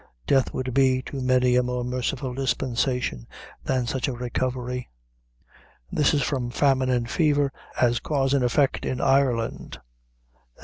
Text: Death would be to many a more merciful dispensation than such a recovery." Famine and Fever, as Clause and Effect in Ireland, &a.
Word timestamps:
Death 0.25 0.51
would 0.51 0.73
be 0.73 1.03
to 1.03 1.21
many 1.21 1.55
a 1.55 1.61
more 1.61 1.83
merciful 1.83 2.33
dispensation 2.33 3.27
than 3.65 3.85
such 3.85 4.07
a 4.07 4.13
recovery." 4.13 4.89
Famine 6.49 6.89
and 6.89 7.07
Fever, 7.07 7.51
as 7.79 7.99
Clause 7.99 8.33
and 8.33 8.43
Effect 8.43 8.83
in 8.83 8.99
Ireland, 8.99 9.79
&a. 10.47 10.51